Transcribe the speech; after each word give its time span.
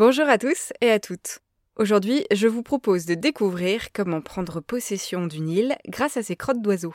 Bonjour 0.00 0.30
à 0.30 0.38
tous 0.38 0.72
et 0.80 0.90
à 0.90 0.98
toutes. 0.98 1.40
Aujourd'hui, 1.76 2.24
je 2.32 2.48
vous 2.48 2.62
propose 2.62 3.04
de 3.04 3.12
découvrir 3.12 3.92
comment 3.92 4.22
prendre 4.22 4.62
possession 4.62 5.26
d'une 5.26 5.50
île 5.50 5.76
grâce 5.88 6.16
à 6.16 6.22
ses 6.22 6.36
crottes 6.36 6.62
d'oiseaux. 6.62 6.94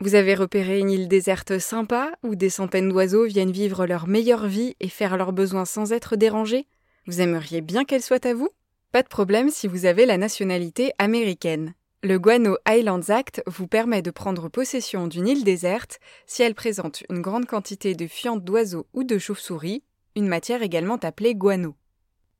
Vous 0.00 0.16
avez 0.16 0.34
repéré 0.34 0.80
une 0.80 0.90
île 0.90 1.06
déserte 1.06 1.60
sympa 1.60 2.10
où 2.24 2.34
des 2.34 2.50
centaines 2.50 2.88
d'oiseaux 2.88 3.26
viennent 3.26 3.52
vivre 3.52 3.86
leur 3.86 4.08
meilleure 4.08 4.48
vie 4.48 4.74
et 4.80 4.88
faire 4.88 5.16
leurs 5.16 5.32
besoins 5.32 5.64
sans 5.64 5.92
être 5.92 6.16
dérangés? 6.16 6.66
Vous 7.06 7.20
aimeriez 7.20 7.60
bien 7.60 7.84
qu'elle 7.84 8.02
soit 8.02 8.26
à 8.26 8.34
vous? 8.34 8.48
Pas 8.90 9.04
de 9.04 9.08
problème 9.08 9.48
si 9.48 9.68
vous 9.68 9.86
avez 9.86 10.04
la 10.04 10.18
nationalité 10.18 10.90
américaine. 10.98 11.74
Le 12.02 12.18
Guano 12.18 12.56
Islands 12.68 13.10
Act 13.10 13.40
vous 13.46 13.68
permet 13.68 14.02
de 14.02 14.10
prendre 14.10 14.48
possession 14.48 15.06
d'une 15.06 15.28
île 15.28 15.44
déserte 15.44 16.00
si 16.26 16.42
elle 16.42 16.56
présente 16.56 17.04
une 17.08 17.20
grande 17.20 17.46
quantité 17.46 17.94
de 17.94 18.08
fientes 18.08 18.42
d'oiseaux 18.42 18.88
ou 18.94 19.04
de 19.04 19.16
chauves-souris, 19.16 19.84
une 20.16 20.26
matière 20.26 20.62
également 20.62 20.98
appelée 21.04 21.36
guano. 21.36 21.76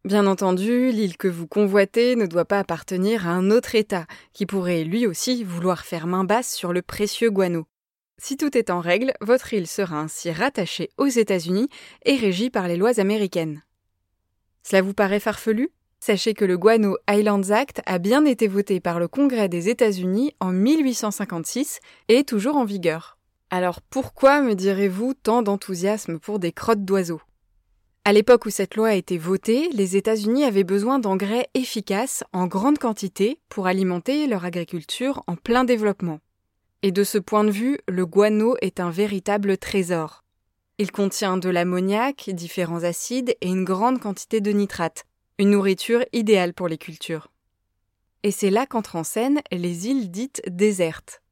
Bien 0.05 0.27
entendu, 0.27 0.91
l'île 0.91 1.17
que 1.17 1.29
vous 1.29 1.47
convoitez 1.47 2.17
ne 2.17 2.27
doit 2.27 2.45
pas 2.45 2.59
appartenir 2.59 3.29
à 3.29 3.31
un 3.31 3.53
autre 3.53 3.77
État, 3.77 4.07
qui 4.33 4.47
pourrait 4.47 4.83
lui 4.83 5.07
aussi 5.07 5.45
vouloir 5.45 5.85
faire 5.85 6.09
main 6.09 6.25
basse 6.25 6.53
sur 6.53 6.73
le 6.73 6.83
précieux 6.83 7.31
guano. 7.31 7.67
Si 8.19 8.37
tout 8.37 8.59
est 8.59 8.71
en 8.71 8.81
règle, 8.81 9.13
votre 9.21 9.55
île 9.55 9.69
sera 9.69 10.01
ainsi 10.01 10.33
rattachée 10.33 10.91
aux 10.99 11.07
États-Unis 11.07 11.69
et 12.05 12.17
régie 12.17 12.51
par 12.51 12.67
les 12.67 12.77
lois 12.77 12.99
américaines. 12.99 13.63
Cela 14.65 14.83
vous 14.83 14.93
paraît 14.93 15.21
farfelu? 15.21 15.71
Sachez 16.01 16.35
que 16.35 16.45
le 16.45 16.59
Guano 16.59 16.97
Islands 17.09 17.51
Act 17.51 17.81
a 17.87 17.99
bien 17.99 18.25
été 18.25 18.49
voté 18.49 18.81
par 18.81 18.99
le 18.99 19.07
Congrès 19.07 19.49
des 19.49 19.69
États-Unis 19.69 20.33
en 20.41 20.51
1856 20.51 21.79
et 22.09 22.19
est 22.19 22.29
toujours 22.29 22.57
en 22.57 22.65
vigueur. 22.65 23.19
Alors 23.51 23.81
pourquoi, 23.81 24.43
me 24.43 24.55
direz-vous, 24.55 25.15
tant 25.15 25.43
d'enthousiasme 25.43 26.19
pour 26.19 26.41
des 26.41 26.51
crottes 26.51 26.85
d'oiseaux? 26.85 27.23
À 28.05 28.13
l'époque 28.13 28.47
où 28.47 28.51
cette 28.51 28.75
loi 28.75 28.89
a 28.89 28.95
été 28.95 29.17
votée, 29.17 29.69
les 29.73 29.97
États-Unis 29.97 30.45
avaient 30.45 30.65
besoin 30.65 30.99
d'engrais 30.99 31.49
efficaces 31.55 32.25
en 32.33 32.49
grande 32.49 32.79
quantité 32.79 33.39
pour 33.49 33.69
alimenter 33.69 34.27
leur 34.27 34.45
agriculture 34.45 35.23
en 35.29 35.37
plein 35.37 35.63
développement. 35.63 36.19
Et 36.83 36.91
de 36.91 37.05
ce 37.05 37.19
point 37.19 37.45
de 37.45 37.53
vue, 37.53 37.79
le 37.87 38.05
guano 38.05 38.57
est 38.61 38.81
un 38.81 38.91
véritable 38.91 39.57
trésor. 39.57 40.25
Il 40.79 40.91
contient 40.91 41.37
de 41.37 41.49
l'ammoniac, 41.49 42.29
différents 42.33 42.83
acides 42.83 43.37
et 43.41 43.47
une 43.47 43.65
grande 43.65 44.01
quantité 44.01 44.41
de 44.41 44.51
nitrates, 44.51 45.05
une 45.39 45.51
nourriture 45.51 46.05
idéale 46.13 46.55
pour 46.55 46.67
les 46.67 46.79
cultures. 46.79 47.29
Et 48.25 48.33
c'est 48.33 48.51
là 48.51 48.67
qu'entrent 48.67 48.97
en 48.97 49.05
scène 49.05 49.43
les 49.53 49.87
îles 49.87 50.11
dites 50.11 50.43
désertes. 50.49 51.23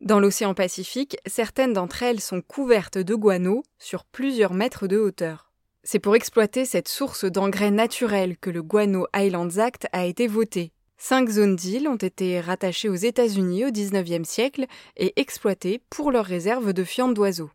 Dans 0.00 0.20
l'océan 0.20 0.54
Pacifique, 0.54 1.18
certaines 1.26 1.74
d'entre 1.74 2.02
elles 2.02 2.20
sont 2.20 2.40
couvertes 2.40 2.96
de 2.96 3.14
guano 3.14 3.62
sur 3.78 4.06
plusieurs 4.06 4.54
mètres 4.54 4.86
de 4.86 4.96
hauteur. 4.96 5.47
C'est 5.90 6.00
pour 6.00 6.16
exploiter 6.16 6.66
cette 6.66 6.86
source 6.86 7.24
d'engrais 7.24 7.70
naturels 7.70 8.36
que 8.36 8.50
le 8.50 8.62
Guano 8.62 9.06
Islands 9.16 9.56
Act 9.56 9.86
a 9.92 10.04
été 10.04 10.26
voté. 10.26 10.70
Cinq 10.98 11.30
zones 11.30 11.56
d'îles 11.56 11.88
ont 11.88 11.96
été 11.96 12.40
rattachées 12.40 12.90
aux 12.90 12.94
États-Unis 12.94 13.64
au 13.64 13.70
XIXe 13.70 14.28
siècle 14.28 14.66
et 14.98 15.18
exploitées 15.18 15.80
pour 15.88 16.12
leurs 16.12 16.26
réserves 16.26 16.74
de 16.74 16.84
fientes 16.84 17.14
d'oiseaux. 17.14 17.48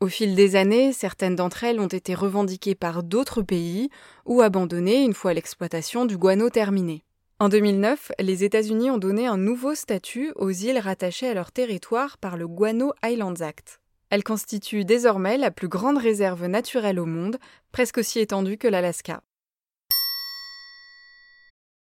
Au 0.00 0.08
fil 0.08 0.34
des 0.34 0.56
années, 0.56 0.92
certaines 0.92 1.36
d'entre 1.36 1.62
elles 1.62 1.78
ont 1.78 1.86
été 1.86 2.16
revendiquées 2.16 2.74
par 2.74 3.04
d'autres 3.04 3.42
pays 3.42 3.90
ou 4.26 4.42
abandonnées 4.42 5.04
une 5.04 5.14
fois 5.14 5.32
l'exploitation 5.32 6.04
du 6.04 6.18
guano 6.18 6.50
terminée. 6.50 7.04
En 7.38 7.48
2009, 7.48 8.10
les 8.18 8.42
États-Unis 8.42 8.90
ont 8.90 8.98
donné 8.98 9.28
un 9.28 9.38
nouveau 9.38 9.76
statut 9.76 10.32
aux 10.34 10.50
îles 10.50 10.80
rattachées 10.80 11.28
à 11.28 11.34
leur 11.34 11.52
territoire 11.52 12.18
par 12.18 12.36
le 12.36 12.48
Guano 12.48 12.92
Islands 13.04 13.40
Act. 13.40 13.81
Elle 14.12 14.24
constitue 14.24 14.84
désormais 14.84 15.38
la 15.38 15.50
plus 15.50 15.68
grande 15.68 15.96
réserve 15.96 16.44
naturelle 16.44 17.00
au 17.00 17.06
monde, 17.06 17.38
presque 17.72 17.96
aussi 17.96 18.20
étendue 18.20 18.58
que 18.58 18.68
l'Alaska. 18.68 19.22